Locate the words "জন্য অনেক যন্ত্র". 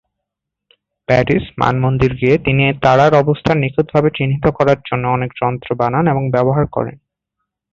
4.87-5.69